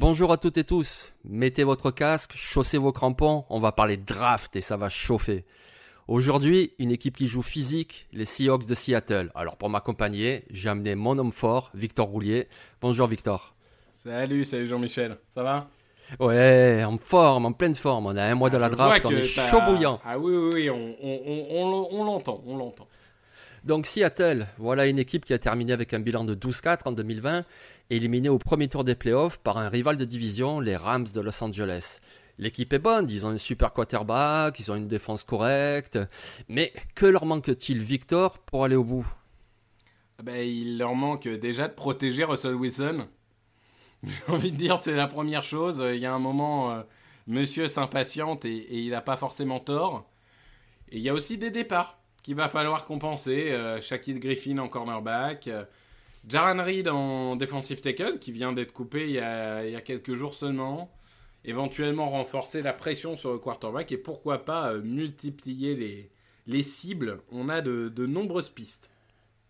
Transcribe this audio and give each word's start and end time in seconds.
Bonjour 0.00 0.32
à 0.32 0.38
toutes 0.38 0.56
et 0.56 0.64
tous. 0.64 1.12
Mettez 1.24 1.62
votre 1.62 1.90
casque, 1.90 2.32
chaussez 2.34 2.78
vos 2.78 2.90
crampons, 2.90 3.44
on 3.50 3.60
va 3.60 3.70
parler 3.70 3.98
draft 3.98 4.56
et 4.56 4.62
ça 4.62 4.78
va 4.78 4.88
chauffer. 4.88 5.44
Aujourd'hui, 6.08 6.72
une 6.78 6.90
équipe 6.90 7.14
qui 7.18 7.28
joue 7.28 7.42
physique, 7.42 8.06
les 8.14 8.24
Seahawks 8.24 8.64
de 8.64 8.74
Seattle. 8.74 9.30
Alors 9.34 9.56
pour 9.58 9.68
m'accompagner, 9.68 10.44
j'ai 10.50 10.70
amené 10.70 10.94
mon 10.94 11.18
homme 11.18 11.32
fort, 11.32 11.70
Victor 11.74 12.06
Roulier. 12.08 12.48
Bonjour 12.80 13.06
Victor. 13.08 13.54
Salut, 14.02 14.46
salut 14.46 14.68
Jean-Michel, 14.68 15.18
ça 15.34 15.42
va? 15.42 15.68
Ouais, 16.18 16.82
en 16.82 16.96
forme, 16.96 17.44
en 17.44 17.52
pleine 17.52 17.74
forme. 17.74 18.06
On 18.06 18.16
a 18.16 18.24
un 18.24 18.34
mois 18.34 18.48
de 18.50 18.56
la 18.56 18.68
Je 18.70 18.72
draft, 18.76 19.04
on 19.04 19.10
est 19.10 19.24
chaud 19.24 19.60
bouillant. 19.66 20.00
Ah 20.02 20.18
oui, 20.18 20.34
oui, 20.34 20.50
oui, 20.54 20.70
on, 20.70 20.96
on, 21.02 21.20
on, 21.26 21.72
on- 21.74 21.88
on 22.00 22.04
l'entend, 22.04 22.42
on 22.46 22.56
l'entend. 22.56 22.88
Donc 23.64 23.84
Seattle, 23.84 24.46
voilà 24.56 24.86
une 24.86 24.98
équipe 24.98 25.26
qui 25.26 25.34
a 25.34 25.38
terminé 25.38 25.74
avec 25.74 25.92
un 25.92 26.00
bilan 26.00 26.24
de 26.24 26.34
12-4 26.34 26.78
en 26.86 26.92
2020, 26.92 27.44
éliminée 27.90 28.28
au 28.28 28.38
premier 28.38 28.68
tour 28.68 28.84
des 28.84 28.94
playoffs 28.94 29.38
par 29.38 29.58
un 29.58 29.68
rival 29.68 29.96
de 29.96 30.04
division, 30.04 30.60
les 30.60 30.76
Rams 30.76 31.06
de 31.12 31.20
Los 31.20 31.42
Angeles. 31.42 32.00
L'équipe 32.38 32.72
est 32.72 32.78
bonne, 32.78 33.10
ils 33.10 33.26
ont 33.26 33.30
un 33.30 33.38
super 33.38 33.72
quarterback, 33.72 34.58
ils 34.60 34.72
ont 34.72 34.76
une 34.76 34.88
défense 34.88 35.24
correcte, 35.24 35.98
mais 36.48 36.72
que 36.94 37.04
leur 37.04 37.26
manque-t-il, 37.26 37.80
Victor, 37.82 38.38
pour 38.38 38.64
aller 38.64 38.76
au 38.76 38.84
bout? 38.84 39.06
Ah 40.18 40.22
ben, 40.22 40.46
il 40.46 40.78
leur 40.78 40.94
manque 40.94 41.28
déjà 41.28 41.68
de 41.68 41.74
protéger 41.74 42.24
Russell 42.24 42.54
Wilson. 42.54 43.08
J'ai 44.02 44.12
envie 44.28 44.52
de 44.52 44.56
dire, 44.56 44.78
c'est 44.82 44.94
la 44.94 45.06
première 45.06 45.44
chose. 45.44 45.82
Il 45.94 46.00
y 46.00 46.06
a 46.06 46.14
un 46.14 46.18
moment, 46.18 46.70
euh, 46.72 46.82
monsieur 47.26 47.68
s'impatiente 47.68 48.44
et, 48.44 48.56
et 48.56 48.78
il 48.80 48.90
n'a 48.90 49.00
pas 49.02 49.16
forcément 49.16 49.60
tort. 49.60 50.08
Et 50.90 50.96
il 50.98 51.02
y 51.02 51.08
a 51.08 51.14
aussi 51.14 51.38
des 51.38 51.50
départs 51.50 51.98
qu'il 52.22 52.34
va 52.34 52.48
falloir 52.48 52.86
compenser. 52.86 53.50
Euh, 53.52 53.80
Shaquille 53.80 54.20
Griffin 54.20 54.58
en 54.58 54.68
cornerback. 54.68 55.48
euh, 55.48 55.64
Jaran 56.28 56.62
Reed 56.62 56.88
en 56.88 57.36
defensive 57.36 57.80
tackle 57.80 58.18
qui 58.18 58.32
vient 58.32 58.52
d'être 58.52 58.72
coupé 58.72 59.08
il 59.08 59.14
y, 59.14 59.18
a, 59.18 59.80
quelques 59.80 60.14
jours 60.14 60.34
seulement. 60.34 60.92
Éventuellement 61.44 62.06
renforcer 62.06 62.60
la 62.60 62.74
pression 62.74 63.16
sur 63.16 63.32
le 63.32 63.38
quarterback 63.38 63.92
et 63.92 63.96
pourquoi 63.96 64.44
pas 64.44 64.72
euh, 64.72 64.82
multiplier 64.82 65.74
les, 65.74 66.10
les 66.46 66.62
cibles. 66.62 67.22
On 67.32 67.48
a 67.48 67.62
de 67.62 68.06
nombreuses 68.06 68.50
pistes. 68.50 68.90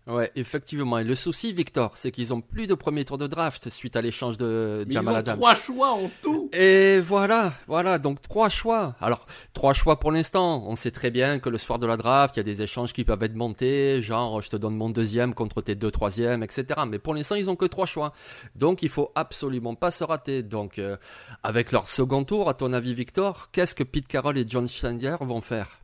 Ouais, 0.06 0.32
effectivement. 0.34 0.98
Et 0.98 1.04
le 1.04 1.14
souci, 1.14 1.52
Victor, 1.52 1.92
c'est 1.96 2.10
qu'ils 2.10 2.34
ont 2.34 2.40
plus 2.40 2.66
de 2.66 2.74
premier 2.74 3.04
tour 3.04 3.18
de 3.18 3.26
draft 3.26 3.68
suite 3.68 3.94
à 3.96 4.00
l'échange 4.02 4.38
de 4.38 4.84
Mais 4.88 4.94
Jamal 4.94 5.12
ils 5.12 5.16
ont 5.16 5.18
Adams. 5.18 5.36
trois 5.38 5.54
choix 5.54 5.90
en 5.92 6.10
tout. 6.22 6.48
Et 6.52 6.98
voilà, 7.00 7.52
voilà, 7.68 7.98
donc 7.98 8.20
trois 8.22 8.48
choix. 8.48 8.96
Alors, 9.00 9.26
trois 9.52 9.72
choix 9.72 10.00
pour 10.00 10.10
l'instant. 10.10 10.64
On 10.66 10.74
sait 10.74 10.90
très 10.90 11.10
bien 11.10 11.38
que 11.38 11.48
le 11.48 11.58
soir 11.58 11.78
de 11.78 11.86
la 11.86 11.96
draft, 11.96 12.36
il 12.36 12.38
y 12.38 12.40
a 12.40 12.44
des 12.44 12.62
échanges 12.62 12.92
qui 12.92 13.04
peuvent 13.04 13.22
être 13.22 13.36
montés, 13.36 14.00
genre 14.00 14.40
je 14.40 14.48
te 14.50 14.56
donne 14.56 14.74
mon 14.74 14.90
deuxième 14.90 15.34
contre 15.34 15.60
tes 15.62 15.74
deux 15.76 15.90
troisièmes, 15.90 16.42
etc. 16.42 16.64
Mais 16.88 16.98
pour 16.98 17.14
l'instant, 17.14 17.36
ils 17.36 17.48
ont 17.50 17.56
que 17.56 17.66
trois 17.66 17.86
choix. 17.86 18.12
Donc, 18.56 18.82
il 18.82 18.88
faut 18.88 19.12
absolument 19.14 19.74
pas 19.74 19.90
se 19.90 20.02
rater. 20.02 20.42
Donc, 20.42 20.78
euh, 20.78 20.96
avec 21.42 21.70
leur 21.72 21.88
second 21.88 22.24
tour, 22.24 22.48
à 22.48 22.54
ton 22.54 22.72
avis, 22.72 22.94
Victor, 22.94 23.50
qu'est-ce 23.52 23.74
que 23.76 23.84
Pete 23.84 24.08
Carroll 24.08 24.38
et 24.38 24.44
John 24.48 24.66
Schneider 24.66 25.22
vont 25.24 25.40
faire? 25.42 25.78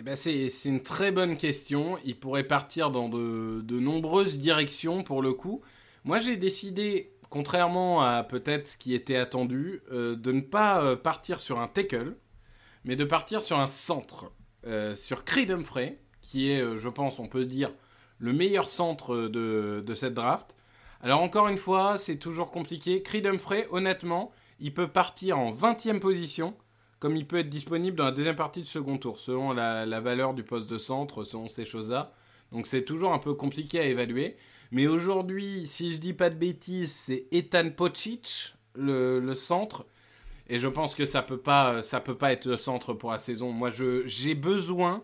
Eh 0.00 0.02
ben 0.02 0.14
c'est 0.14 0.48
une 0.64 0.80
très 0.80 1.10
bonne 1.10 1.36
question. 1.36 1.98
Ils 2.04 2.16
pourraient 2.16 2.46
partir 2.46 2.92
dans 2.92 3.08
de, 3.08 3.62
de 3.62 3.80
nombreuses 3.80 4.38
directions 4.38 5.02
pour 5.02 5.22
le 5.22 5.32
coup. 5.32 5.60
Moi 6.04 6.20
j'ai 6.20 6.36
décidé, 6.36 7.16
contrairement 7.30 8.00
à 8.02 8.22
peut-être 8.22 8.68
ce 8.68 8.76
qui 8.76 8.94
était 8.94 9.16
attendu, 9.16 9.82
euh, 9.90 10.14
de 10.14 10.30
ne 10.30 10.40
pas 10.40 10.80
euh, 10.80 10.94
partir 10.94 11.40
sur 11.40 11.58
un 11.58 11.66
tackle, 11.66 12.16
mais 12.84 12.94
de 12.94 13.04
partir 13.04 13.42
sur 13.42 13.58
un 13.58 13.66
centre. 13.66 14.30
Euh, 14.68 14.94
sur 14.94 15.24
Creed 15.24 15.50
Humphrey, 15.50 15.98
qui 16.22 16.48
est, 16.52 16.78
je 16.78 16.88
pense, 16.88 17.18
on 17.18 17.26
peut 17.26 17.44
dire, 17.44 17.72
le 18.18 18.32
meilleur 18.32 18.68
centre 18.68 19.16
de, 19.26 19.82
de 19.84 19.94
cette 19.96 20.14
draft. 20.14 20.54
Alors 21.00 21.22
encore 21.22 21.48
une 21.48 21.58
fois, 21.58 21.98
c'est 21.98 22.18
toujours 22.18 22.52
compliqué. 22.52 23.02
Creed 23.02 23.26
Humphrey, 23.26 23.66
honnêtement, 23.72 24.30
il 24.60 24.72
peut 24.72 24.88
partir 24.88 25.40
en 25.40 25.52
20e 25.52 25.98
position 25.98 26.56
comme 26.98 27.16
il 27.16 27.26
peut 27.26 27.38
être 27.38 27.48
disponible 27.48 27.96
dans 27.96 28.06
la 28.06 28.12
deuxième 28.12 28.36
partie 28.36 28.60
du 28.60 28.68
second 28.68 28.98
tour, 28.98 29.18
selon 29.18 29.52
la, 29.52 30.00
valeur 30.00 30.34
du 30.34 30.42
poste 30.42 30.70
de 30.70 30.78
centre, 30.78 31.24
selon 31.24 31.48
ces 31.48 31.64
choses-là. 31.64 32.12
Donc 32.52 32.66
c'est 32.66 32.82
toujours 32.82 33.12
un 33.12 33.18
peu 33.18 33.34
compliqué 33.34 33.78
à 33.78 33.84
évaluer. 33.84 34.36
Mais 34.70 34.86
aujourd'hui, 34.86 35.66
si 35.66 35.92
je 35.92 35.98
dis 35.98 36.12
pas 36.12 36.30
de 36.30 36.34
bêtises, 36.34 36.92
c'est 36.92 37.26
Ethan 37.32 37.70
Pocic, 37.70 38.54
le, 38.74 39.34
centre. 39.34 39.86
Et 40.48 40.58
je 40.58 40.68
pense 40.68 40.94
que 40.94 41.04
ça 41.04 41.22
peut 41.22 41.38
pas, 41.38 41.82
ça 41.82 42.00
peut 42.00 42.16
pas 42.16 42.32
être 42.32 42.46
le 42.46 42.56
centre 42.56 42.94
pour 42.94 43.12
la 43.12 43.18
saison. 43.18 43.52
Moi, 43.52 43.70
j'ai 44.04 44.34
besoin 44.34 45.02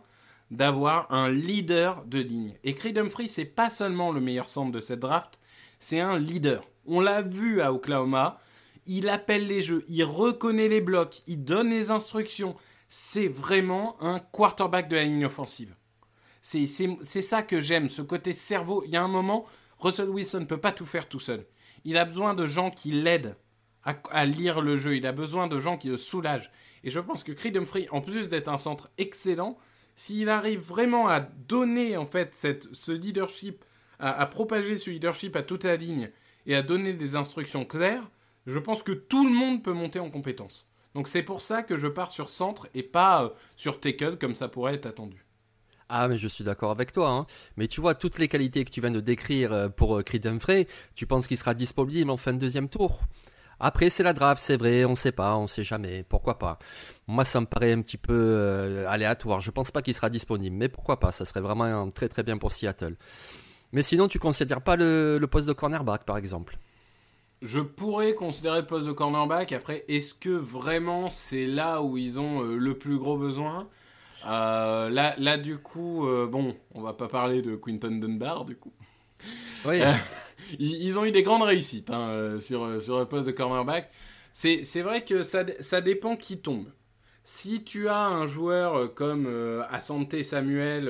d'avoir 0.51 1.11
un 1.13 1.31
leader 1.31 2.05
de 2.07 2.19
ligne. 2.19 2.55
Et 2.65 2.75
Creed 2.75 2.99
Humphrey, 2.99 3.29
c'est 3.29 3.45
pas 3.45 3.71
seulement 3.71 4.11
le 4.13 4.21
meilleur 4.21 4.49
centre 4.49 4.73
de 4.73 4.81
cette 4.81 5.01
draft, 5.01 5.39
c'est 5.79 6.01
un 6.01 6.19
leader. 6.19 6.63
On 6.87 7.01
l'a 7.01 7.23
vu 7.23 7.61
à 7.61 7.73
Oklahoma 7.73 8.39
il 8.87 9.09
appelle 9.09 9.47
les 9.47 9.63
jeux, 9.63 9.85
il 9.89 10.05
reconnaît 10.05 10.69
les 10.69 10.81
blocs, 10.81 11.23
il 11.27 11.45
donne 11.45 11.71
les 11.71 11.91
instructions. 11.91 12.57
C'est 12.89 13.29
vraiment 13.29 13.97
un 14.01 14.19
quarterback 14.19 14.89
de 14.89 14.97
la 14.97 15.05
ligne 15.05 15.27
offensive. 15.27 15.75
C'est 16.43 16.67
ça 17.23 17.43
que 17.43 17.61
j'aime, 17.61 17.89
ce 17.89 18.03
côté 18.03 18.35
cerveau. 18.35 18.83
Il 18.85 18.93
y 18.93 18.97
a 18.97 19.03
un 19.03 19.09
moment, 19.09 19.47
Russell 19.79 20.11
Wilson 20.11 20.41
ne 20.41 20.45
peut 20.45 20.61
pas 20.61 20.73
tout 20.73 20.87
faire 20.87 21.09
tout 21.09 21.21
seul. 21.21 21.47
Il 21.85 21.97
a 21.97 22.05
besoin 22.05 22.35
de 22.35 22.47
gens 22.47 22.71
qui 22.71 22.93
l'aident 22.93 23.37
à, 23.85 24.25
lire 24.27 24.61
le 24.61 24.77
jeu. 24.77 24.97
Il 24.97 25.07
a 25.07 25.13
besoin 25.13 25.47
de 25.47 25.59
gens 25.59 25.79
qui 25.79 25.89
le 25.89 25.99
soulagent. 25.99 26.51
Et 26.83 26.91
je 26.91 27.01
pense 27.01 27.25
que 27.25 27.33
Creed 27.33 27.57
Humphrey, 27.57 27.87
en 27.91 28.01
plus 28.01 28.29
d'être 28.29 28.49
un 28.49 28.59
centre 28.59 28.91
excellent, 28.99 29.59
s'il 29.97 30.29
arrive 30.29 30.61
vraiment 30.61 31.09
à 31.09 31.21
donner 31.21 31.97
en 31.97 32.07
fait 32.07 32.35
ce 32.35 32.93
leadership, 32.93 33.65
à 33.99 34.27
propager 34.27 34.77
ce 34.77 34.91
leadership 34.91 35.37
à 35.37 35.43
toute 35.43 35.65
la 35.65 35.77
ligne 35.77 36.11
et 36.47 36.55
à 36.55 36.63
donner 36.63 36.93
des 36.93 37.17
instructions 37.17 37.65
claires, 37.65 38.11
je 38.47 38.59
pense 38.59 38.83
que 38.83 38.93
tout 38.93 39.27
le 39.27 39.35
monde 39.35 39.63
peut 39.63 39.73
monter 39.73 40.01
en 40.01 40.11
compétence. 40.11 40.71
Donc 40.95 41.09
c'est 41.09 41.23
pour 41.23 41.43
ça 41.43 41.63
que 41.63 41.77
je 41.77 41.89
pars 41.89 42.11
sur 42.11 42.31
centre 42.31 42.69
et 42.75 42.83
pas 42.83 43.25
euh, 43.25 43.31
sur 43.57 43.81
tackle 43.81 44.19
comme 44.19 44.35
ça 44.35 44.49
pourrait 44.49 44.75
être 44.75 44.87
attendu. 44.87 45.25
Ah, 45.89 46.09
mais 46.09 46.19
je 46.19 46.29
suis 46.29 46.45
d'accord 46.45 46.71
avec 46.71 46.93
toi. 46.93 47.11
hein. 47.11 47.27
Mais 47.57 47.69
tu 47.69 47.81
vois, 47.81 47.95
toutes 47.95 48.19
les 48.19 48.29
qualités 48.29 48.65
que 48.65 48.71
tu 48.71 48.81
viens 48.81 48.91
de 48.91 49.01
décrire 49.01 49.53
euh, 49.53 49.69
pour 49.69 49.99
euh, 49.99 50.03
Creed 50.03 50.27
Humphrey, 50.27 50.67
tu 50.95 51.07
penses 51.07 51.27
qu'il 51.27 51.37
sera 51.37 51.55
disponible 51.55 52.11
en 52.11 52.17
fin 52.17 52.33
de 52.33 52.39
deuxième 52.39 52.69
tour 52.69 53.01
Après, 53.61 53.91
c'est 53.91 54.03
la 54.03 54.13
draft, 54.15 54.43
c'est 54.43 54.57
vrai, 54.57 54.85
on 54.85 54.95
sait 54.95 55.13
pas, 55.13 55.37
on 55.37 55.47
sait 55.47 55.63
jamais, 55.65 56.05
pourquoi 56.05 56.39
pas. 56.39 56.59
Moi, 57.07 57.25
ça 57.25 57.41
me 57.41 57.47
paraît 57.47 57.73
un 57.73 57.83
petit 57.83 57.99
peu 57.99 58.87
aléatoire. 58.89 59.41
Je 59.41 59.51
pense 59.51 59.71
pas 59.71 59.83
qu'il 59.83 59.95
sera 59.95 60.11
disponible, 60.11 60.57
mais 60.57 60.69
pourquoi 60.69 61.01
pas 61.01 61.13
Ça 61.13 61.25
serait 61.25 61.41
vraiment 61.41 61.91
très 61.91 62.09
très 62.09 62.23
bien 62.23 62.39
pour 62.39 62.53
Seattle. 62.53 62.97
Mais 63.73 63.83
sinon, 63.83 64.09
tu 64.09 64.19
considères 64.19 64.63
pas 64.63 64.77
le 64.77 65.21
poste 65.31 65.49
de 65.49 65.53
cornerback, 65.55 66.05
par 66.05 66.17
exemple? 66.19 66.59
Je 67.45 67.61
pourrais 67.61 68.15
considérer 68.15 68.63
le 68.63 68.67
poste 68.67 68.87
de 68.87 68.93
cornerback. 68.93 69.53
Après, 69.53 69.85
est-ce 69.87 70.15
que 70.15 70.31
vraiment 70.31 71.11
c'est 71.11 71.47
là 71.47 71.83
où 71.83 71.99
ils 71.99 72.19
ont 72.19 72.43
euh, 72.43 72.57
le 72.57 72.79
plus 72.79 72.99
gros 72.99 73.19
besoin? 73.19 73.69
Euh, 74.27 74.89
là, 74.89 75.15
là, 75.19 75.37
du 75.37 75.59
coup, 75.59 76.09
euh, 76.09 76.27
bon, 76.27 76.57
on 76.75 76.81
va 76.81 76.95
pas 76.95 77.07
parler 77.07 77.43
de 77.43 77.55
Quinton 77.55 77.91
Dunbar, 77.91 78.47
du 78.47 78.57
coup. 78.57 78.73
Oui. 79.67 79.83
Euh, 79.83 79.93
ils, 80.59 80.99
ont 80.99 81.05
eu 81.05 81.11
des 81.11 81.23
grandes 81.23 81.43
réussites 81.43 81.91
hein, 81.91 82.41
sur, 82.41 82.81
sur 82.81 82.99
le 82.99 83.05
poste 83.05 83.27
de 83.27 83.33
cornerback. 83.33 83.91
C'est 84.33 84.81
vrai 84.81 85.05
que 85.05 85.23
ça, 85.23 85.45
ça 85.61 85.83
dépend 85.83 86.17
qui 86.17 86.39
tombe. 86.39 86.67
Si 87.25 87.63
tu 87.63 87.89
as 87.89 88.07
un 88.07 88.27
joueur 88.27 88.95
comme 88.95 89.27
Asante 89.71 90.23
Samuel, 90.23 90.85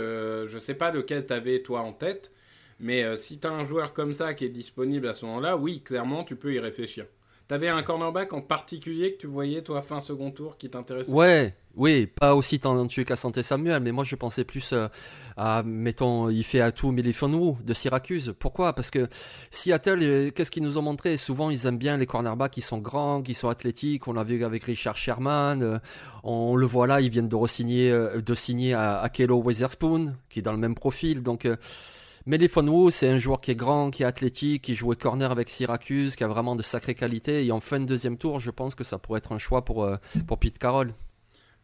je 0.47 0.59
sais 0.59 0.75
pas 0.75 0.91
lequel 0.91 1.27
tu 1.27 1.33
avais 1.33 1.63
toi 1.63 1.81
en 1.81 1.93
tête, 1.93 2.33
mais 2.81 3.17
si 3.17 3.39
tu 3.39 3.47
as 3.47 3.53
un 3.53 3.65
joueur 3.65 3.93
comme 3.93 4.13
ça 4.13 4.35
qui 4.35 4.45
est 4.45 4.49
disponible 4.51 5.09
à 5.09 5.15
ce 5.15 5.25
moment-là, 5.27 5.57
oui, 5.57 5.81
clairement, 5.83 6.25
tu 6.25 6.37
peux 6.37 6.55
y 6.55 6.59
réfléchir. 6.59 7.07
T'avais 7.47 7.69
un 7.69 7.83
cornerback 7.83 8.33
en 8.33 8.41
particulier 8.41 9.13
que 9.13 9.21
tu 9.21 9.27
voyais, 9.27 9.61
toi, 9.61 9.83
fin 9.83 10.01
second 10.01 10.31
tour, 10.31 10.57
qui 10.57 10.71
t'intéressait? 10.71 11.13
Ouais, 11.13 11.55
oui, 11.77 12.07
pas 12.07 12.35
aussi 12.35 12.59
talentueux 12.59 13.05
qu'à 13.05 13.17
Santé 13.17 13.43
Samuel, 13.43 13.83
mais 13.83 13.93
moi 13.93 14.03
je 14.03 14.17
pensais 14.17 14.45
plus 14.45 14.73
euh, 14.73 14.89
à, 15.37 15.63
mettons, 15.63 16.31
il 16.31 16.43
fait 16.43 16.63
à 16.63 16.73
tout 16.73 16.91
Melifonwu 16.91 17.63
de 17.63 17.75
Syracuse. 17.75 18.35
Pourquoi? 18.39 18.73
Parce 18.73 18.91
que 18.91 19.09
Seattle, 19.51 19.99
euh, 20.01 20.31
qu'est-ce 20.31 20.51
qu'ils 20.51 20.63
nous 20.63 20.79
ont 20.79 20.83
montré? 20.83 21.19
Souvent, 21.19 21.51
ils 21.51 21.67
aiment 21.67 21.77
bien 21.77 21.99
les 21.99 22.07
cornerbacks 22.07 22.53
qui 22.53 22.63
sont 22.63 22.79
grands, 22.79 23.21
qui 23.21 23.35
sont 23.35 23.51
athlétiques. 23.51 24.09
On 24.09 24.15
l'a 24.15 24.25
vu 24.25 24.43
avec 24.43 24.65
Richard 24.65 24.97
Sherman. 24.97 25.63
Euh, 25.63 25.79
on 26.23 26.57
le 26.57 26.65
voit 26.65 26.87
là, 26.87 27.03
ils 27.03 27.11
viennent 27.11 27.29
de 27.29 27.37
re-signer, 27.37 27.91
de 27.91 28.35
signer 28.35 28.73
à, 28.73 29.01
à 29.01 29.11
Kelo 29.11 29.43
Weatherspoon, 29.43 30.15
qui 30.31 30.39
est 30.39 30.43
dans 30.43 30.53
le 30.53 30.59
même 30.59 30.75
profil. 30.75 31.23
Donc, 31.23 31.47
Wu, 32.27 32.91
c'est 32.91 33.09
un 33.09 33.19
joueur 33.19 33.41
qui 33.41 33.51
est 33.51 33.55
grand, 33.55 33.91
qui 33.91 34.03
est 34.03 34.07
athlétique, 34.07 34.63
qui 34.63 34.75
jouait 34.75 34.97
corner 34.97 35.31
avec 35.31 35.51
Syracuse, 35.51 36.17
qui 36.17 36.25
a 36.25 36.29
vraiment 36.29 36.57
de 36.57 36.63
sacrées 36.63 36.95
qualités. 36.95 37.45
Et 37.45 37.53
en 37.53 37.61
fin 37.61 37.79
de 37.81 37.85
deuxième 37.85 38.17
tour, 38.17 38.41
je 38.41 38.51
pense 38.51 38.75
que 38.75 38.85
ça 38.85 38.99
pourrait 38.99 39.19
être 39.19 39.33
un 39.33 39.39
choix 39.39 39.65
pour, 39.65 39.85
euh, 39.85 39.97
pour 40.27 40.39
Pete 40.39 40.59
Carroll. 40.59 40.95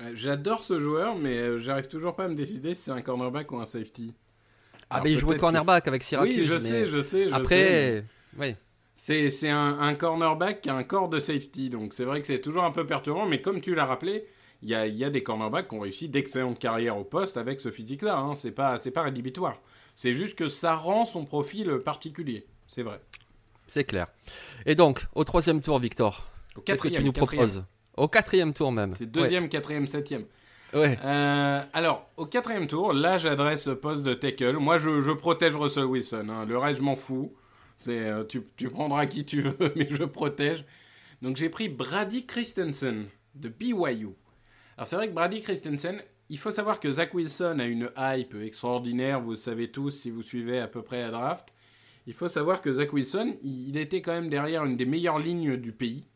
Euh, 0.02 0.12
j'adore 0.14 0.62
ce 0.62 0.78
joueur, 0.78 1.16
mais 1.16 1.36
euh, 1.38 1.58
j'arrive 1.60 1.88
toujours 1.88 2.14
pas 2.14 2.24
à 2.24 2.28
me 2.28 2.34
décider 2.34 2.74
si 2.74 2.82
c'est 2.84 2.90
un 2.90 3.00
cornerback 3.00 3.50
ou 3.52 3.56
un 3.56 3.66
safety. 3.66 4.14
ah, 4.90 5.00
mais 5.02 5.12
il 5.12 5.18
jouait 5.18 5.38
cornerback 5.38 5.88
avec 5.88 6.02
Syracuse. 6.02 6.38
Oui, 6.38 6.42
je 6.42 6.58
sais, 6.58 6.86
je 6.86 7.00
sais. 7.00 7.28
Je 7.28 7.34
Après, 7.34 8.04
oui. 8.38 8.54
C'est 8.96 9.48
un, 9.48 9.80
un, 9.80 9.94
cornerback 9.94 10.60
qui 10.60 10.68
a 10.68 10.74
un 10.74 10.84
corps 10.84 11.08
de 11.08 11.18
safety, 11.20 11.70
donc 11.70 11.94
c'est 11.94 12.04
vrai 12.04 12.20
que 12.20 12.26
c'est 12.26 12.40
toujours 12.40 12.64
un 12.64 12.70
peu 12.70 12.84
perturbant, 12.86 13.24
mais 13.24 13.40
comme 13.40 13.62
tu 13.62 13.74
l'as 13.74 13.86
rappelé, 13.86 14.26
il 14.60 14.68
y 14.68 14.74
a, 14.74 14.86
y 14.86 15.04
a, 15.04 15.08
des 15.08 15.22
cornerbacks 15.22 15.68
qui 15.68 15.74
ont 15.74 15.80
réussi 15.80 16.10
d'excellentes 16.10 16.58
carrières 16.58 16.98
au 16.98 17.04
poste 17.04 17.38
avec 17.38 17.60
ce 17.60 17.70
physique-là. 17.70 18.18
Hein. 18.18 18.34
C'est 18.34 18.50
pas, 18.50 18.76
pas 18.92 19.02
rédhibitoire. 19.02 19.58
C'est 19.94 20.12
juste 20.12 20.38
que 20.38 20.48
ça 20.48 20.74
rend 20.74 21.04
son 21.04 21.24
profil 21.24 21.80
particulier. 21.84 22.46
C'est 22.68 22.82
vrai. 22.82 23.00
C'est 23.66 23.84
clair. 23.84 24.08
Et 24.66 24.74
donc, 24.74 25.06
au 25.14 25.24
troisième 25.24 25.60
tour, 25.60 25.78
Victor, 25.78 26.28
qu'est-ce 26.64 26.82
que 26.82 26.88
tu 26.88 27.04
nous 27.04 27.12
proposes? 27.12 27.64
Au 27.96 28.08
quatrième 28.08 28.52
tour 28.52 28.72
même. 28.72 28.94
C'est 28.96 29.10
deuxième, 29.10 29.48
quatrième, 29.48 29.86
septième. 29.86 30.24
Ouais. 30.72 30.98
Euh, 31.04 31.62
alors, 31.72 32.08
au 32.16 32.26
quatrième 32.26 32.66
tour, 32.66 32.92
là, 32.92 33.18
j'adresse 33.18 33.68
poste 33.80 34.04
de 34.04 34.14
tackle. 34.14 34.56
Moi, 34.56 34.78
je, 34.78 35.12
protège 35.12 35.56
Russell 35.56 35.84
Wilson. 35.84 36.26
Hein. 36.28 36.46
Le 36.46 36.56
reste, 36.58 36.78
je 36.78 36.82
m'en 36.82 36.96
fous. 36.96 37.34
C'est, 37.76 38.08
euh, 38.08 38.24
tu, 38.24 38.42
tu, 38.56 38.68
prendras 38.68 39.06
qui 39.06 39.24
tu 39.24 39.42
veux, 39.42 39.56
mais 39.76 39.88
je 39.90 40.04
protège. 40.04 40.64
Donc, 41.22 41.36
j'ai 41.36 41.48
pris 41.48 41.68
Brady 41.68 42.26
Christensen 42.26 43.06
de 43.34 43.48
BYU. 43.48 44.14
Alors, 44.76 44.86
c'est 44.86 44.96
vrai 44.96 45.08
que 45.08 45.14
Brady 45.14 45.42
Christensen, 45.42 46.00
il 46.30 46.38
faut 46.38 46.52
savoir 46.52 46.78
que 46.78 46.90
Zach 46.90 47.12
Wilson 47.12 47.58
a 47.58 47.66
une 47.66 47.90
hype 47.98 48.36
extraordinaire, 48.36 49.20
vous 49.20 49.32
le 49.32 49.36
savez 49.36 49.70
tous 49.70 49.90
si 49.90 50.10
vous 50.10 50.22
suivez 50.22 50.60
à 50.60 50.68
peu 50.68 50.80
près 50.80 51.00
la 51.00 51.10
draft. 51.10 51.48
Il 52.06 52.14
faut 52.14 52.28
savoir 52.28 52.62
que 52.62 52.72
Zach 52.72 52.92
Wilson, 52.92 53.36
il 53.42 53.76
était 53.76 54.00
quand 54.00 54.12
même 54.12 54.28
derrière 54.28 54.64
une 54.64 54.76
des 54.76 54.86
meilleures 54.86 55.18
lignes 55.18 55.56
du 55.56 55.72
pays. 55.72 56.06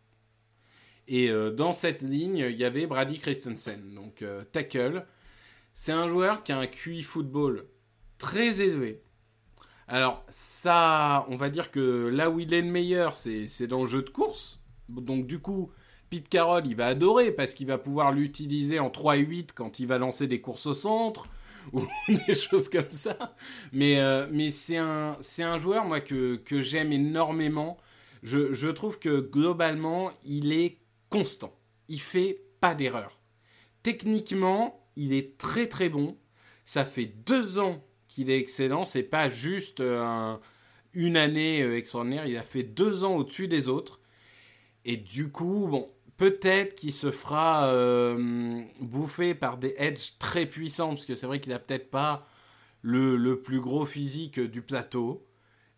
Et 1.09 1.31
euh, 1.31 1.51
dans 1.51 1.73
cette 1.73 2.03
ligne, 2.03 2.47
il 2.49 2.57
y 2.57 2.65
avait 2.65 2.87
Brady 2.87 3.19
Christensen, 3.19 3.93
donc 3.95 4.23
euh, 4.23 4.45
tackle. 4.45 5.05
C'est 5.75 5.93
un 5.93 6.09
joueur 6.09 6.45
qui 6.45 6.53
a 6.53 6.59
un 6.59 6.67
QI 6.69 7.03
football 7.03 7.67
très 8.17 8.63
élevé. 8.63 9.03
Alors 9.89 10.25
ça, 10.31 11.27
on 11.29 11.37
va 11.37 11.51
dire 11.51 11.73
que 11.73 12.07
là 12.07 12.31
où 12.31 12.39
il 12.39 12.55
est 12.55 12.63
le 12.63 12.71
meilleur, 12.71 13.17
c'est 13.17 13.67
dans 13.67 13.83
le 13.83 13.89
jeu 13.89 14.03
de 14.03 14.11
course. 14.11 14.61
Donc 14.89 15.27
du 15.27 15.41
coup, 15.41 15.73
Pete 16.15 16.29
Carroll, 16.29 16.65
il 16.69 16.77
va 16.77 16.87
adorer 16.87 17.33
parce 17.33 17.55
qu'il 17.55 17.67
va 17.67 17.77
pouvoir 17.77 18.13
l'utiliser 18.13 18.79
en 18.79 18.89
3 18.89 19.17
et 19.17 19.21
8 19.23 19.53
quand 19.53 19.81
il 19.81 19.89
va 19.89 19.99
lancer 19.99 20.29
des 20.29 20.41
courses 20.41 20.67
au 20.67 20.73
centre 20.73 21.27
ou 21.73 21.83
des 22.07 22.35
choses 22.35 22.69
comme 22.69 22.93
ça. 22.93 23.35
Mais, 23.73 23.99
euh, 23.99 24.29
mais 24.31 24.53
c'est 24.53 24.77
un, 24.77 25.19
un 25.39 25.59
joueur, 25.59 25.87
moi, 25.87 26.01
que, 26.01 26.37
que 26.37 26.63
j'aime 26.63 26.93
énormément. 26.93 27.79
Je, 28.23 28.53
je, 28.55 28.69
trouve 28.69 29.01
que 29.01 29.23
globalement, 29.23 30.13
il 30.25 30.53
est 30.53 30.79
constant. 31.11 31.53
Il 31.89 32.01
fait 32.01 32.45
pas 32.61 32.77
d'erreur. 32.77 33.19
Techniquement, 33.83 34.87
il 34.95 35.13
est 35.13 35.37
très 35.37 35.69
très 35.69 35.89
bon. 35.89 36.17
Ça 36.65 36.85
fait 36.85 37.07
deux 37.07 37.59
ans 37.59 37.85
qu'il 38.07 38.31
est 38.31 38.39
excellent. 38.39 38.85
C'est 38.85 39.03
pas 39.03 39.29
juste 39.29 39.81
euh, 39.81 40.37
une 40.93 41.17
année 41.17 41.61
euh, 41.61 41.77
extraordinaire. 41.77 42.27
Il 42.27 42.37
a 42.37 42.45
fait 42.45 42.63
deux 42.63 43.03
ans 43.03 43.17
au-dessus 43.17 43.49
des 43.49 43.67
autres. 43.67 43.99
Et 44.85 44.97
du 44.97 45.31
coup, 45.33 45.67
bon, 45.69 45.91
peut-être 46.17 46.75
qu'il 46.75 46.93
se 46.93 47.11
fera 47.11 47.67
euh, 47.67 48.63
bouffer 48.81 49.35
par 49.35 49.59
des 49.59 49.75
edges 49.79 50.17
très 50.19 50.47
puissants, 50.47 50.91
parce 50.91 51.05
que 51.05 51.15
c'est 51.15 51.27
vrai 51.27 51.41
qu'il 51.41 51.53
n'a 51.53 51.59
peut-être 51.59 51.91
pas 51.91 52.27
le, 52.83 53.41
plus 53.41 53.61
gros 53.61 53.87
physique 53.87 54.41
du 54.41 54.63
plateau. 54.63 55.27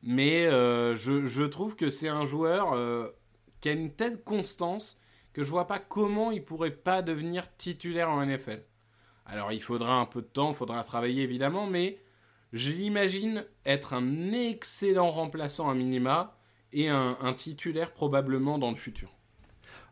Mais 0.03 0.47
euh, 0.47 0.95
je, 0.97 1.43
trouve 1.45 1.75
que 1.75 1.91
c'est 1.91 2.09
un 2.09 2.25
joueur 2.25 2.73
euh, 2.75 3.09
qui 3.61 3.69
a 3.69 3.73
une 3.73 3.93
telle 3.93 4.23
constance 4.23 5.01
que 5.33 5.43
je 5.43 5.51
vois 5.51 5.67
pas 5.67 5.79
comment 5.79 6.31
il 6.31 6.45
pourrait 6.45 6.71
pas 6.71 7.03
devenir 7.03 7.45
titulaire 7.57 8.11
en 8.11 8.25
NFL. 8.25 8.63
Alors 9.27 9.53
il 9.53 9.61
faudra 9.61 9.95
un 9.95 10.07
peu 10.07 10.23
de 10.23 10.27
temps, 10.27 10.51
il 10.51 10.55
faudra 10.55 10.83
travailler 10.85 11.23
évidemment, 11.23 11.67
mais 11.67 12.01
je 12.53 12.71
l'imagine 12.71 13.45
être 13.65 13.93
un 13.93 14.33
excellent 14.33 15.11
remplaçant 15.11 15.69
à 15.69 15.75
minima 15.75 16.39
et 16.73 16.89
un 16.89 17.35
titulaire 17.35 17.93
probablement 17.93 18.59
dans 18.59 18.71
le 18.71 18.77
futur. 18.77 19.16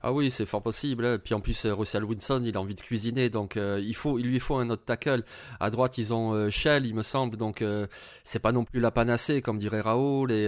Ah 0.06 0.12
oui, 0.12 0.30
c'est 0.30 0.44
fort 0.44 0.60
possible. 0.60 1.06
Hein. 1.06 1.18
Puis 1.18 1.32
en 1.32 1.40
plus, 1.40 1.64
euh, 1.64 1.72
Russell 1.72 2.04
Wilson, 2.04 2.42
il 2.44 2.54
a 2.58 2.60
envie 2.60 2.74
de 2.74 2.80
cuisiner, 2.82 3.30
donc 3.30 3.56
euh, 3.56 3.80
il, 3.82 3.94
faut, 3.94 4.18
il 4.18 4.26
lui 4.26 4.38
faut 4.38 4.56
un 4.56 4.68
autre 4.68 4.84
tackle. 4.84 5.22
À 5.60 5.70
droite, 5.70 5.96
ils 5.96 6.12
ont 6.12 6.34
euh, 6.34 6.50
Shell, 6.50 6.84
il 6.84 6.94
me 6.94 7.00
semble, 7.00 7.38
donc 7.38 7.64
c'est 8.22 8.38
pas 8.38 8.52
non 8.52 8.64
plus 8.64 8.80
la 8.80 8.90
panacée, 8.90 9.40
comme 9.40 9.56
dirait 9.56 9.80
Raoul. 9.80 10.30
Et, 10.30 10.46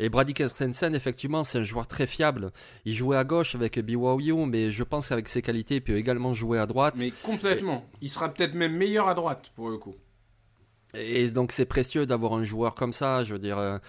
et 0.00 0.08
Brady 0.08 0.34
Christensen, 0.34 0.92
effectivement, 0.92 1.44
c'est 1.44 1.58
un 1.58 1.62
joueur 1.62 1.86
très 1.86 2.08
fiable. 2.08 2.50
Il 2.84 2.94
jouait 2.94 3.16
à 3.16 3.22
gauche 3.22 3.54
avec 3.54 3.78
BYU, 3.78 4.44
mais 4.44 4.72
je 4.72 4.82
pense 4.82 5.08
qu'avec 5.08 5.28
ses 5.28 5.40
qualités, 5.40 5.76
il 5.76 5.82
peut 5.82 5.96
également 5.96 6.34
jouer 6.34 6.58
à 6.58 6.66
droite. 6.66 6.94
Mais 6.98 7.12
complètement. 7.22 7.84
Il 8.00 8.10
sera 8.10 8.28
peut-être 8.28 8.54
même 8.54 8.74
meilleur 8.74 9.08
à 9.08 9.14
droite, 9.14 9.52
pour 9.54 9.70
le 9.70 9.78
coup. 9.78 9.94
Et 10.94 11.30
donc 11.30 11.52
c'est 11.52 11.66
précieux 11.66 12.06
d'avoir 12.06 12.32
un 12.32 12.42
joueur 12.42 12.74
comme 12.74 12.92
ça, 12.92 13.22
je 13.22 13.34
veux 13.34 13.38
dire 13.38 13.80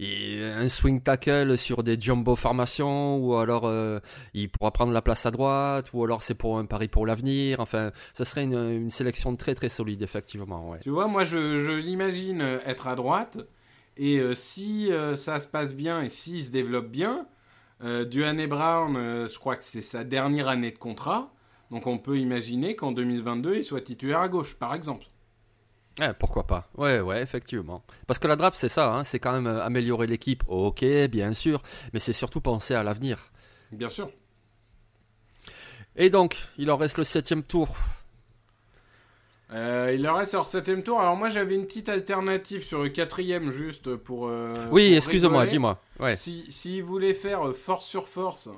un 0.00 0.68
swing 0.68 1.00
tackle 1.00 1.58
sur 1.58 1.82
des 1.82 1.98
jumbo 1.98 2.36
formations 2.36 3.16
ou 3.18 3.34
alors 3.34 3.66
euh, 3.66 3.98
il 4.32 4.48
pourra 4.48 4.70
prendre 4.70 4.92
la 4.92 5.02
place 5.02 5.26
à 5.26 5.30
droite 5.30 5.90
ou 5.92 6.04
alors 6.04 6.22
c'est 6.22 6.34
pour 6.34 6.58
un 6.58 6.66
pari 6.66 6.88
pour 6.88 7.06
l'avenir. 7.06 7.60
Enfin, 7.60 7.90
ce 8.14 8.24
serait 8.24 8.44
une, 8.44 8.90
sélection 8.90 9.34
très 9.36 9.54
très 9.54 9.68
solide 9.68 10.02
effectivement. 10.02 10.76
Tu 10.82 10.90
vois, 10.90 11.08
moi 11.08 11.24
je, 11.24 11.76
l'imagine 11.78 12.40
être 12.64 12.86
à 12.86 12.94
droite 12.94 13.38
et 13.96 14.18
euh, 14.18 14.34
si 14.34 14.92
euh, 14.92 15.16
ça 15.16 15.40
se 15.40 15.48
passe 15.48 15.74
bien 15.74 16.00
et 16.00 16.10
s'il 16.10 16.42
se 16.42 16.50
développe 16.50 16.88
bien, 16.88 17.26
Duane 17.80 18.44
Brown, 18.46 18.96
je 19.28 19.38
crois 19.38 19.54
que 19.54 19.62
c'est 19.62 19.82
sa 19.82 20.02
dernière 20.02 20.48
année 20.48 20.72
de 20.72 20.78
contrat. 20.78 21.32
Donc 21.70 21.86
on 21.86 21.98
peut 21.98 22.18
imaginer 22.18 22.74
qu'en 22.74 22.90
2022, 22.90 23.58
il 23.58 23.64
soit 23.64 23.82
titulaire 23.82 24.18
à 24.18 24.28
gauche, 24.28 24.54
par 24.54 24.74
exemple 24.74 25.04
pourquoi 26.18 26.46
pas 26.46 26.68
Ouais, 26.76 27.00
ouais, 27.00 27.22
effectivement. 27.22 27.82
Parce 28.06 28.18
que 28.18 28.28
la 28.28 28.36
draft, 28.36 28.56
c'est 28.56 28.68
ça, 28.68 28.94
hein, 28.94 29.04
c'est 29.04 29.18
quand 29.18 29.32
même 29.32 29.46
euh, 29.46 29.64
améliorer 29.64 30.06
l'équipe, 30.06 30.44
ok, 30.46 30.84
bien 31.10 31.32
sûr, 31.32 31.62
mais 31.92 31.98
c'est 31.98 32.12
surtout 32.12 32.40
penser 32.40 32.74
à 32.74 32.82
l'avenir. 32.82 33.32
Bien 33.72 33.90
sûr. 33.90 34.10
Et 35.96 36.10
donc, 36.10 36.36
il 36.56 36.70
en 36.70 36.76
reste 36.76 36.98
le 36.98 37.04
septième 37.04 37.42
tour. 37.42 37.68
Euh, 39.50 39.92
il 39.94 40.06
en 40.08 40.14
reste 40.14 40.30
sur 40.30 40.40
le 40.40 40.44
septième 40.44 40.82
tour. 40.82 41.00
Alors 41.00 41.16
moi, 41.16 41.30
j'avais 41.30 41.54
une 41.54 41.66
petite 41.66 41.88
alternative 41.88 42.64
sur 42.64 42.82
le 42.82 42.90
quatrième, 42.90 43.50
juste 43.50 43.96
pour... 43.96 44.28
Euh, 44.28 44.54
oui, 44.70 44.94
excuse-moi, 44.94 45.46
dis-moi. 45.46 45.80
Ouais. 45.98 46.14
S'ils 46.14 46.52
si, 46.52 46.80
voulaient 46.80 47.14
faire 47.14 47.52
force 47.56 47.84
sur 47.84 48.08
force, 48.08 48.48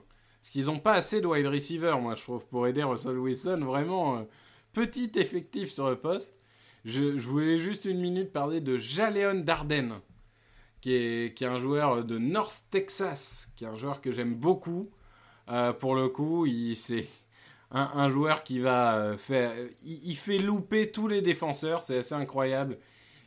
parce 0.40 0.50
qu'ils 0.50 0.66
n'ont 0.66 0.80
pas 0.80 0.94
assez 0.94 1.20
de 1.20 1.26
wide 1.26 1.46
receiver, 1.46 1.94
moi, 2.00 2.16
je 2.16 2.22
trouve, 2.22 2.46
pour 2.48 2.66
aider 2.66 2.82
Russell 2.82 3.16
Wilson, 3.16 3.60
vraiment, 3.64 4.26
petit 4.74 5.12
effectif 5.14 5.72
sur 5.72 5.88
le 5.88 5.96
poste. 5.96 6.34
Je, 6.84 7.18
voulais 7.18 7.58
juste 7.58 7.84
une 7.84 8.00
minute 8.00 8.32
parler 8.32 8.60
de 8.60 8.78
Jaleon 8.78 9.40
Darden, 9.40 10.00
qui 10.80 10.94
est, 10.94 11.36
qui 11.36 11.44
est 11.44 11.46
un 11.46 11.58
joueur 11.58 12.04
de 12.04 12.16
North 12.16 12.62
Texas, 12.70 13.52
qui 13.56 13.64
est 13.64 13.68
un 13.68 13.76
joueur 13.76 14.00
que 14.00 14.12
j'aime 14.12 14.34
beaucoup. 14.34 14.90
Euh, 15.50 15.72
pour 15.72 15.94
le 15.94 16.08
coup, 16.08 16.46
c'est 16.76 17.06
un, 17.70 18.08
joueur 18.08 18.44
qui 18.44 18.60
va 18.60 18.96
euh, 18.96 19.16
faire. 19.18 19.52
Il, 19.84 20.16
fait 20.16 20.38
louper 20.38 20.90
tous 20.90 21.06
les 21.06 21.20
défenseurs, 21.20 21.82
c'est 21.82 21.98
assez 21.98 22.14
incroyable. 22.14 22.78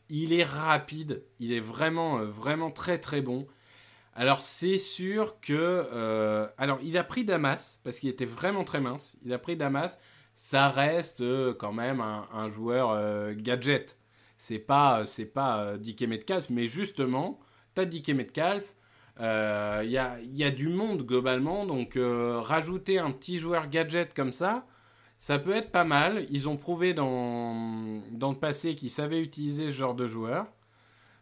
Il 0.10 0.34
est 0.34 0.44
rapide, 0.44 1.24
il 1.40 1.54
est 1.54 1.60
vraiment, 1.60 2.20
euh, 2.20 2.26
vraiment 2.26 2.72
très 2.72 2.98
très 2.98 3.22
bon. 3.22 3.48
Alors 4.16 4.42
c'est 4.42 4.78
sûr 4.78 5.40
que... 5.42 6.48
alors 6.60 6.78
il 6.84 7.00
a 7.00 7.04
pris 7.04 7.26
Damas, 7.26 7.80
parce 7.84 8.00
qu'il 8.00 8.10
était 8.10 8.26
vraiment 8.26 8.64
très 8.64 8.80
mince. 8.80 9.18
Il 9.26 9.34
a 9.34 9.40
pris 9.40 9.56
Damas 9.56 10.00
ça 10.36 10.70
reste 10.70 11.22
euh, 11.22 11.54
quand 11.54 11.74
même 11.74 12.02
un, 12.02 12.50
joueur 12.50 12.92
euh, 12.92 13.34
gadget. 13.36 13.98
C'est 14.38 14.60
pas, 14.60 15.06
c'est 15.06 15.26
pas 15.26 15.64
euh, 15.64 16.08
Metcalf, 16.08 16.50
mais 16.50 16.68
justement, 16.68 17.40
t'as 17.76 17.86
DK 17.86 18.10
Metcalf. 18.10 18.76
Il 19.20 19.24
y, 19.90 19.98
a, 19.98 20.20
y, 20.22 20.44
a, 20.44 20.52
du 20.52 20.70
monde 20.70 21.04
globalement, 21.06 21.68
donc 21.68 21.98
rajouter 21.98 22.98
un 22.98 23.12
petit 23.12 23.38
joueur 23.38 23.70
gadget 23.70 24.12
comme 24.16 24.34
ça, 24.34 24.66
ça 25.20 25.38
peut 25.38 25.54
être 25.54 25.72
pas 25.72 25.84
mal. 25.84 26.26
Ils 26.32 26.50
ont 26.50 26.58
prouvé 26.58 26.96
dans, 26.96 28.02
dans 28.12 28.32
le 28.32 28.38
passé 28.38 28.74
qu'ils 28.74 28.90
savaient 28.90 29.22
utiliser 29.22 29.68
ce 29.68 29.76
genre 29.76 29.94
de 29.94 30.08
joueur. 30.08 30.48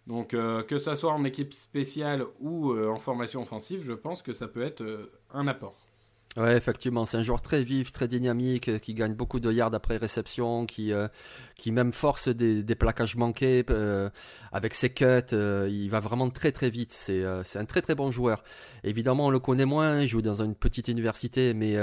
Donc 0.07 0.29
que 0.29 0.79
ça 0.79 0.95
soit 0.95 1.11
en 1.11 1.25
équipe 1.25 1.53
spéciale 1.53 2.23
ou 2.39 2.73
en 2.73 2.97
formation 2.97 3.41
offensive, 3.41 3.83
je 3.83 3.93
pense 3.93 4.23
que 4.23 4.31
ça 4.31 4.47
peut 4.47 4.63
être 4.63 5.11
un 5.33 5.47
apport. 5.47 5.90
Ouais, 6.37 6.55
effectivement, 6.55 7.03
c'est 7.03 7.17
un 7.17 7.23
joueur 7.23 7.41
très 7.41 7.61
vif, 7.61 7.91
très 7.91 8.07
dynamique, 8.07 8.69
euh, 8.69 8.79
qui 8.79 8.93
gagne 8.93 9.13
beaucoup 9.13 9.41
de 9.41 9.51
yards 9.51 9.73
après 9.73 9.97
réception, 9.97 10.65
qui, 10.65 10.93
euh, 10.93 11.09
qui 11.57 11.73
même 11.73 11.91
force 11.91 12.29
des, 12.29 12.63
des 12.63 12.75
plaquages 12.75 13.17
manqués 13.17 13.65
euh, 13.69 14.09
avec 14.53 14.73
ses 14.73 14.91
cuts. 14.91 15.33
il 15.33 15.89
va 15.89 15.99
vraiment 15.99 16.29
très 16.29 16.53
très 16.53 16.69
vite. 16.69 16.93
C'est 16.93 17.25
un 17.25 17.65
très 17.65 17.81
très 17.81 17.95
bon 17.95 18.11
joueur. 18.11 18.43
Évidemment, 18.85 19.25
on 19.25 19.29
le 19.29 19.39
connaît 19.39 19.65
moins, 19.65 20.01
il 20.01 20.07
joue 20.07 20.21
dans 20.21 20.41
une 20.41 20.55
petite 20.55 20.87
université, 20.87 21.53
mais, 21.53 21.75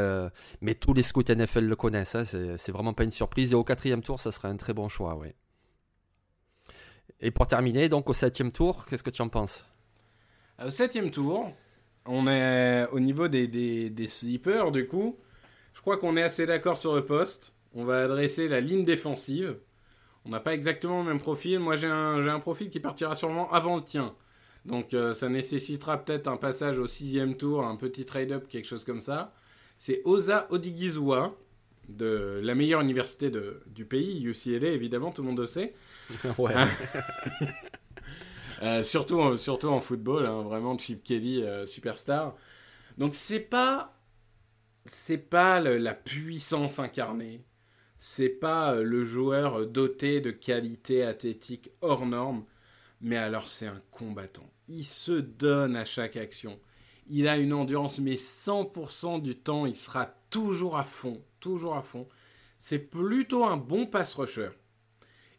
mais 0.63 0.75
tous 0.75 0.95
les 0.95 1.03
scouts 1.03 1.25
NFL 1.29 1.65
le 1.65 1.77
connaissent. 1.77 2.15
Hein, 2.15 2.25
c'est 2.25 2.73
vraiment 2.73 2.95
pas 2.95 3.05
une 3.05 3.11
surprise. 3.11 3.53
Et 3.53 3.55
au 3.55 3.65
quatrième 3.65 4.03
tour, 4.03 4.19
ça 4.19 4.33
serait 4.33 4.49
un 4.49 4.57
très 4.57 4.73
bon 4.73 4.89
choix, 4.89 5.15
oui. 5.17 5.29
Et 7.21 7.31
pour 7.31 7.47
terminer, 7.47 7.91
donc 7.91 8.09
au 8.09 8.15
septième 8.15 8.53
tour, 8.53 8.87
qu'est-ce 8.87 9.03
que 9.03 9.11
tu 9.11 9.21
en 9.21 9.29
penses? 9.29 9.67
Au 10.65 10.71
septième 10.71 11.11
tour, 11.11 11.53
on 12.09 12.27
est 12.27 12.87
au 12.91 13.01
niveau 13.01 13.29
des, 13.29 13.47
des, 13.47 13.91
des 13.91 14.09
sleepers, 14.09 14.73
du 14.73 14.87
coup. 14.87 15.17
Je 15.75 15.81
crois 15.81 15.99
qu'on 15.99 16.17
est 16.17 16.23
assez 16.23 16.47
d'accord 16.47 16.79
sur 16.79 16.95
le 16.95 17.05
poste. 17.05 17.53
On 17.75 17.85
va 17.85 18.03
adresser 18.03 18.49
la 18.49 18.61
ligne 18.61 18.85
défensive. 18.85 19.57
On 20.25 20.31
n'a 20.31 20.41
pas 20.41 20.55
exactement 20.55 21.03
le 21.03 21.09
même 21.09 21.21
profil. 21.21 21.59
Moi, 21.61 21.77
j'ai 21.77 21.87
un, 21.87 22.27
un, 22.27 22.41
profil 22.41 22.71
qui 22.71 22.81
partira 22.81 23.15
sûrement 23.15 23.53
avant 23.53 23.77
le 23.77 23.83
tien. 23.83 24.15
Donc, 24.65 24.93
euh, 24.93 25.15
ça 25.15 25.29
nécessitera 25.29 26.05
peut-être 26.05 26.29
un 26.29 26.37
passage 26.37 26.79
au 26.79 26.89
sixième 26.89 27.37
tour, 27.37 27.65
un 27.65 27.77
petit 27.77 28.05
trade-up, 28.05 28.49
quelque 28.49 28.67
chose 28.67 28.85
comme 28.85 29.01
ça. 29.01 29.33
C'est 29.79 30.03
Oza 30.05 30.47
Odigizwa, 30.51 31.37
de 31.89 32.41
la 32.43 32.55
meilleure 32.55 32.81
université 32.81 33.31
de, 33.31 33.63
du 33.67 33.85
pays, 33.85 34.23
UCLA, 34.25 34.69
évidemment, 34.69 35.11
tout 35.11 35.23
le 35.23 35.29
monde 35.29 35.41
le 35.41 35.47
sait. 35.47 35.75
ouais. 36.39 36.55
Euh, 38.63 38.83
surtout, 38.83 39.37
surtout 39.37 39.69
en 39.69 39.81
football, 39.81 40.27
hein, 40.27 40.43
vraiment 40.43 40.77
Chip 40.79 41.03
Kelly, 41.05 41.43
euh, 41.43 41.67
superstar. 41.67 42.35
Donc 42.97 43.15
c'est 43.15 43.41
pas, 43.41 43.97
c'est 44.85 45.19
pas 45.19 45.61
la 45.61 45.95
puissance 45.95 46.79
incarnée. 46.79 47.45
C'est 48.01 48.29
pas 48.29 48.75
euh, 48.75 48.83
le 48.83 49.05
joueur 49.05 49.67
doté 49.67 50.21
de 50.21 50.31
qualité 50.31 51.03
athlétique 51.05 51.71
hors 51.81 52.07
norme. 52.07 52.45
Mais 53.01 53.17
alors 53.17 53.49
c'est 53.49 53.67
un 53.67 53.81
combattant. 53.91 54.51
Il 54.67 54.85
se 54.85 55.13
donne 55.13 55.77
à 55.77 55.85
chaque 55.85 56.17
action. 56.17 56.59
Il 57.09 57.29
a 57.29 57.39
une 57.39 57.53
endurance, 57.53 58.01
mais 58.01 58.17
100% 58.17 59.23
du 59.23 59.37
temps, 59.37 59.67
il 59.67 59.77
sera 59.77 60.07
toujours 60.31 60.77
à 60.77 60.83
fond. 60.83 61.23
Toujours 61.41 61.77
à 61.77 61.83
fond. 61.83 62.09
C'est 62.59 62.79
plutôt 62.79 63.45
un 63.45 63.57
bon 63.57 63.87
pass 63.87 64.15
rusher. 64.15 64.51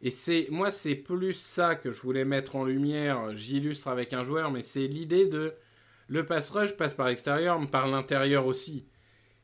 Et 0.02 0.12
c'est 0.12 0.48
moi, 0.50 0.72
c'est 0.72 0.96
plus 0.96 1.34
ça 1.34 1.76
que 1.76 1.92
je 1.92 2.02
voulais 2.02 2.26
mettre 2.26 2.56
en 2.56 2.64
lumière. 2.64 3.36
J'illustre 3.36 3.90
avec 3.90 4.14
un 4.14 4.24
joueur, 4.24 4.52
mais 4.52 4.64
c'est 4.64 4.88
l'idée 4.88 5.26
de 5.26 5.54
le 6.08 6.26
pass 6.26 6.50
rush 6.50 6.76
passe 6.76 6.94
par 6.94 7.08
l'extérieur, 7.08 7.60
mais 7.60 7.68
par 7.68 7.88
l'intérieur 7.88 8.46
aussi. 8.46 8.88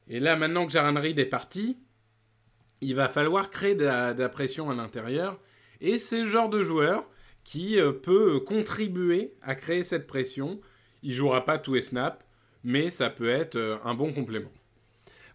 Et 0.08 0.20
là, 0.20 0.36
maintenant 0.36 0.66
que 0.66 0.72
Jaran 0.72 1.00
Reed 1.00 1.20
est 1.20 1.26
parti, 1.26 1.78
il 2.82 2.96
va 2.96 3.10
falloir 3.10 3.50
créer 3.50 3.76
de 3.76 3.86
la, 3.86 4.30
pression 4.30 4.70
à 4.70 4.76
l'intérieur. 4.76 5.40
Et 5.82 6.00
c'est 6.00 6.22
le 6.22 6.28
genre 6.28 6.50
de 6.50 6.64
joueur 6.64 7.06
qui 7.44 7.80
euh, 7.80 7.92
peut 7.92 8.40
contribuer 8.40 9.34
à 9.42 9.56
créer 9.56 9.84
cette 9.84 10.08
pression. 10.08 10.60
Il 11.04 11.14
jouera 11.14 11.46
pas 11.46 11.58
tous 11.58 11.76
les 11.76 11.82
snaps, 11.82 12.26
mais 12.64 12.90
ça 12.90 13.10
peut 13.10 13.30
être 13.30 13.56
euh, 13.56 13.78
un 13.84 13.94
bon 13.94 14.14
complément. 14.14 14.52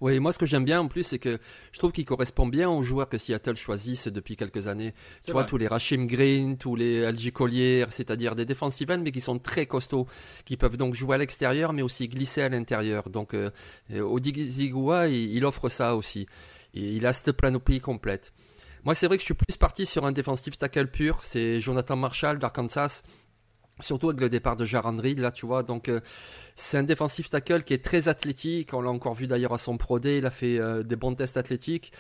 Oui, 0.00 0.18
moi 0.18 0.32
ce 0.32 0.38
que 0.38 0.46
j'aime 0.46 0.64
bien 0.64 0.80
en 0.80 0.88
plus, 0.88 1.02
c'est 1.02 1.18
que 1.18 1.38
je 1.72 1.78
trouve 1.78 1.92
qu'il 1.92 2.06
correspond 2.06 2.46
bien 2.46 2.70
aux 2.70 2.82
joueurs 2.82 3.08
que 3.08 3.18
Seattle 3.18 3.56
choisissent 3.56 4.08
depuis 4.08 4.34
quelques 4.36 4.66
années. 4.66 4.94
Tu 5.24 5.32
vois, 5.32 5.44
tous 5.44 5.58
les 5.58 5.68
Rashim 5.68 6.06
Green, 6.06 6.56
tous 6.56 6.74
les 6.74 7.10
LG 7.10 7.32
Collier, 7.32 7.84
c'est-à-dire 7.90 8.34
des 8.34 8.46
defensive 8.46 8.90
ends, 8.90 8.98
mais 8.98 9.12
qui 9.12 9.20
sont 9.20 9.38
très 9.38 9.66
costauds, 9.66 10.06
qui 10.46 10.56
peuvent 10.56 10.78
donc 10.78 10.94
jouer 10.94 11.16
à 11.16 11.18
l'extérieur, 11.18 11.74
mais 11.74 11.82
aussi 11.82 12.08
glisser 12.08 12.40
à 12.42 12.48
l'intérieur. 12.48 13.10
Donc, 13.10 13.34
euh, 13.34 13.50
Odigizigua, 13.90 15.08
il, 15.08 15.34
il, 15.34 15.44
offre 15.44 15.68
ça 15.68 15.94
aussi. 15.94 16.26
Et 16.72 16.96
il 16.96 17.06
a 17.06 17.12
cette 17.12 17.32
panoplie 17.32 17.80
complète. 17.80 18.32
Moi, 18.84 18.94
c'est 18.94 19.06
vrai 19.06 19.18
que 19.18 19.20
je 19.20 19.26
suis 19.26 19.34
plus 19.34 19.58
parti 19.58 19.84
sur 19.84 20.06
un 20.06 20.12
defensive 20.12 20.56
tackle 20.56 20.86
pur. 20.86 21.18
C'est 21.22 21.60
Jonathan 21.60 21.96
Marshall 21.96 22.38
d'Arkansas 22.38 23.02
Surtout 23.80 24.10
avec 24.10 24.20
le 24.20 24.28
départ 24.28 24.56
de 24.56 24.64
Reed, 24.64 25.18
là, 25.18 25.30
tu 25.30 25.46
vois. 25.46 25.62
Donc, 25.62 25.88
euh, 25.88 26.00
c'est 26.54 26.78
un 26.78 26.82
défensif 26.82 27.30
tackle 27.30 27.62
qui 27.62 27.74
est 27.74 27.84
très 27.84 28.08
athlétique. 28.08 28.74
On 28.74 28.80
l'a 28.82 28.90
encore 28.90 29.14
vu 29.14 29.26
d'ailleurs 29.26 29.52
à 29.52 29.58
son 29.58 29.76
Pro 29.76 29.98
Day. 29.98 30.18
Il 30.18 30.26
a 30.26 30.30
fait 30.30 30.58
euh, 30.58 30.82
des 30.82 30.96
bons 30.96 31.14
tests 31.14 31.36
athlétiques 31.36 31.92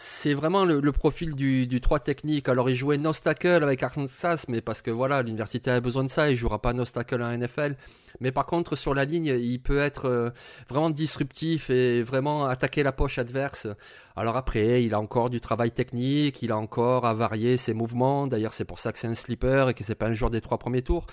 c'est 0.00 0.32
vraiment 0.32 0.64
le, 0.64 0.92
profil 0.92 1.34
du, 1.34 1.66
du 1.66 1.80
3 1.80 1.98
technique. 1.98 2.48
Alors, 2.48 2.70
il 2.70 2.76
jouait 2.76 2.98
Nostacle 2.98 3.64
avec 3.64 3.82
Arkansas, 3.82 4.44
mais 4.46 4.60
parce 4.60 4.80
que 4.80 4.92
voilà, 4.92 5.22
l'université 5.22 5.72
a 5.72 5.80
besoin 5.80 6.04
de 6.04 6.08
ça, 6.08 6.30
il 6.30 6.36
jouera 6.36 6.62
pas 6.62 6.72
Nostacle 6.72 7.20
en 7.20 7.36
NFL. 7.36 7.74
Mais 8.20 8.30
par 8.30 8.46
contre, 8.46 8.76
sur 8.76 8.94
la 8.94 9.04
ligne, 9.04 9.26
il 9.26 9.60
peut 9.60 9.80
être 9.80 10.04
euh, 10.04 10.30
vraiment 10.70 10.90
disruptif 10.90 11.68
et 11.70 12.04
vraiment 12.04 12.46
attaquer 12.46 12.84
la 12.84 12.92
poche 12.92 13.18
adverse. 13.18 13.66
Alors 14.14 14.36
après, 14.36 14.84
il 14.84 14.94
a 14.94 15.00
encore 15.00 15.30
du 15.30 15.40
travail 15.40 15.72
technique, 15.72 16.42
il 16.42 16.52
a 16.52 16.56
encore 16.56 17.04
à 17.04 17.12
varier 17.12 17.56
ses 17.56 17.74
mouvements. 17.74 18.28
D'ailleurs, 18.28 18.52
c'est 18.52 18.64
pour 18.64 18.78
ça 18.78 18.92
que 18.92 19.00
c'est 19.00 19.08
un 19.08 19.14
slipper 19.14 19.66
et 19.70 19.74
que 19.74 19.82
c'est 19.82 19.96
pas 19.96 20.06
un 20.06 20.12
joueur 20.12 20.30
des 20.30 20.40
trois 20.40 20.58
premiers 20.58 20.82
tours. 20.82 21.06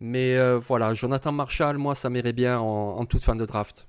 Mais 0.00 0.38
euh, 0.38 0.58
voilà, 0.58 0.94
Jonathan 0.94 1.32
Marshall, 1.32 1.76
moi, 1.76 1.94
ça 1.94 2.08
m'irait 2.08 2.32
bien 2.32 2.58
en, 2.58 3.04
toute 3.04 3.22
fin 3.22 3.36
de 3.36 3.44
draft. 3.44 3.86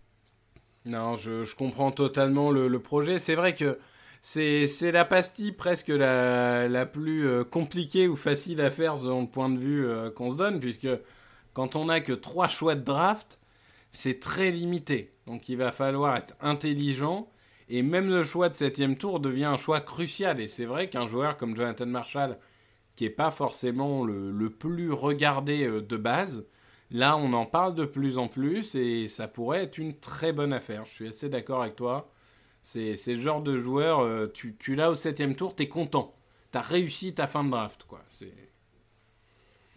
Non, 0.84 1.15
je, 1.15 1.55
comprends 1.55 1.91
totalement 1.91 2.51
le 2.51 2.79
projet. 2.79 3.17
C'est 3.17 3.36
vrai 3.36 3.55
que 3.55 3.77
c'est 4.21 4.91
la 4.91 5.05
pastille 5.05 5.51
presque 5.51 5.89
la, 5.89 6.67
la 6.67 6.85
plus 6.85 7.27
euh, 7.27 7.43
compliquée 7.43 8.07
ou 8.07 8.15
facile 8.15 8.61
à 8.61 8.69
faire 8.69 8.97
selon 8.97 9.21
le 9.21 9.27
point 9.27 9.49
de 9.49 9.57
vue 9.57 9.85
euh, 9.85 10.11
qu'on 10.11 10.29
se 10.29 10.37
donne, 10.37 10.59
puisque 10.59 10.87
quand 11.53 11.75
on 11.75 11.85
n'a 11.85 12.01
que 12.01 12.13
trois 12.13 12.47
choix 12.47 12.75
de 12.75 12.83
draft, 12.83 13.39
c'est 13.91 14.19
très 14.19 14.51
limité. 14.51 15.11
Donc 15.25 15.49
il 15.49 15.57
va 15.57 15.71
falloir 15.71 16.15
être 16.17 16.35
intelligent, 16.39 17.29
et 17.67 17.81
même 17.81 18.09
le 18.09 18.23
choix 18.23 18.49
de 18.49 18.55
septième 18.55 18.97
tour 18.97 19.19
devient 19.19 19.45
un 19.45 19.57
choix 19.57 19.81
crucial. 19.81 20.39
Et 20.39 20.47
c'est 20.47 20.65
vrai 20.65 20.89
qu'un 20.89 21.07
joueur 21.07 21.37
comme 21.37 21.55
Jonathan 21.55 21.87
Marshall, 21.87 22.37
qui 22.95 23.05
n'est 23.05 23.09
pas 23.09 23.31
forcément 23.31 24.03
le, 24.03 24.31
le, 24.31 24.49
plus 24.49 24.91
regardé 24.91 25.65
euh, 25.65 25.81
de 25.81 25.97
base, 25.97 26.45
là 26.91 27.17
on 27.17 27.33
en 27.33 27.45
parle 27.47 27.73
de 27.73 27.85
plus 27.85 28.19
en 28.19 28.27
plus, 28.27 28.75
et 28.75 29.07
ça 29.07 29.27
pourrait 29.27 29.63
être 29.63 29.79
une 29.79 29.97
très 29.97 30.31
bonne 30.31 30.53
affaire. 30.53 30.85
Je 30.85 30.91
suis 30.91 31.07
assez 31.07 31.29
d'accord 31.29 31.63
avec 31.63 31.75
toi. 31.75 32.11
C'est 32.61 32.95
le 33.07 33.19
genre 33.19 33.41
de 33.41 33.57
joueur, 33.57 33.99
euh, 34.01 34.27
tu, 34.31 34.55
tu 34.57 34.75
l'as 34.75 34.91
au 34.91 34.95
septième 34.95 35.35
tour, 35.35 35.55
t'es 35.55 35.67
content. 35.67 36.11
T'as 36.51 36.61
réussi 36.61 37.13
ta 37.13 37.27
fin 37.27 37.43
de 37.43 37.49
draft, 37.49 37.85
quoi. 37.87 37.99
C'est... 38.09 38.50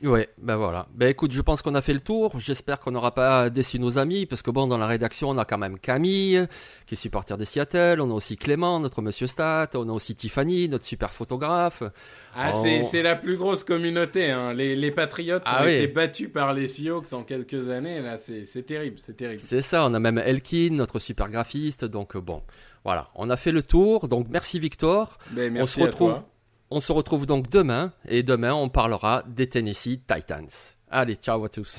Ouais, 0.04 0.28
ben 0.38 0.56
voilà. 0.56 0.86
Ben 0.94 1.08
écoute, 1.08 1.32
je 1.32 1.40
pense 1.40 1.62
qu'on 1.62 1.74
a 1.74 1.80
fait 1.80 1.94
le 1.94 2.00
tour. 2.00 2.38
J'espère 2.38 2.78
qu'on 2.78 2.90
n'aura 2.90 3.14
pas 3.14 3.48
déçu 3.48 3.78
nos 3.78 3.98
amis, 3.98 4.26
parce 4.26 4.42
que 4.42 4.50
bon, 4.50 4.66
dans 4.66 4.76
la 4.76 4.86
rédaction, 4.86 5.30
on 5.30 5.38
a 5.38 5.46
quand 5.46 5.56
même 5.56 5.78
Camille, 5.78 6.46
qui 6.86 6.94
est 6.94 6.96
supporter 6.96 7.38
de 7.38 7.44
Seattle. 7.44 8.00
On 8.00 8.10
a 8.10 8.14
aussi 8.14 8.36
Clément, 8.36 8.80
notre 8.80 9.00
monsieur 9.00 9.26
Stat. 9.26 9.70
On 9.74 9.88
a 9.88 9.92
aussi 9.92 10.14
Tiffany, 10.14 10.68
notre 10.68 10.84
super 10.84 11.12
photographe. 11.12 11.82
Ah, 12.36 12.52
c'est 12.52 13.02
la 13.02 13.16
plus 13.16 13.36
grosse 13.36 13.64
communauté. 13.64 14.30
Hein. 14.30 14.52
Les, 14.52 14.76
les 14.76 14.90
Patriotes 14.90 15.44
ah 15.46 15.62
ont 15.62 15.66
été 15.66 15.86
battus 15.86 16.30
par 16.30 16.52
les 16.52 16.68
Seahawks 16.68 17.12
en 17.12 17.22
quelques 17.22 17.70
années. 17.70 18.00
Là, 18.00 18.18
c'est 18.18 18.66
terrible, 18.66 18.98
c'est 18.98 19.16
terrible. 19.16 19.40
C'est 19.42 19.62
ça. 19.62 19.86
On 19.86 19.94
a 19.94 19.98
même 19.98 20.18
Elkin, 20.18 20.70
notre 20.72 20.98
super 20.98 21.30
graphiste. 21.30 21.84
Donc 21.84 22.16
bon, 22.16 22.42
voilà, 22.84 23.08
on 23.14 23.30
a 23.30 23.36
fait 23.36 23.52
le 23.52 23.62
tour. 23.62 24.08
Donc 24.08 24.26
merci 24.28 24.58
Victor. 24.58 25.18
Ben, 25.30 25.52
merci 25.52 25.80
on 25.80 25.84
se 25.84 25.86
retrouve. 25.86 26.22
On 26.70 26.80
se 26.80 26.92
retrouve 26.92 27.26
donc 27.26 27.50
demain 27.50 27.92
et 28.08 28.22
demain 28.22 28.54
on 28.54 28.68
parlera 28.68 29.22
des 29.28 29.48
Tennessee 29.48 30.00
Titans. 30.06 30.48
Allez, 30.90 31.16
ciao 31.16 31.44
à 31.44 31.48
tous. 31.48 31.78